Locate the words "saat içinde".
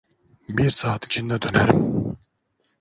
0.69-1.41